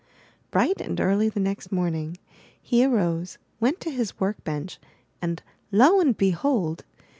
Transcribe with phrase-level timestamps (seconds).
[0.49, 2.17] Bright and early the next morning
[2.59, 4.79] he arose, went to his work bench
[5.21, 6.83] and, lo and behold!